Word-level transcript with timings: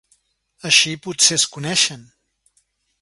Així 0.69 0.95
potser 1.03 1.37
es 1.39 1.45
coneixen... 1.57 2.09